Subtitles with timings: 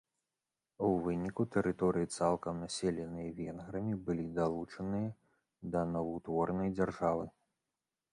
[0.85, 5.07] У выніку, тэрыторыі цалкам населеныя венграмі былі далучаныя
[5.77, 7.25] да новаўтворанай дзяржавы.